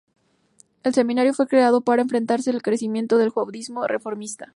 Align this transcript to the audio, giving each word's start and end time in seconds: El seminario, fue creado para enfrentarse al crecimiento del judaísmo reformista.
El 0.81 0.95
seminario, 0.95 1.31
fue 1.31 1.45
creado 1.45 1.81
para 1.81 2.01
enfrentarse 2.01 2.49
al 2.49 2.63
crecimiento 2.63 3.19
del 3.19 3.29
judaísmo 3.29 3.85
reformista. 3.85 4.49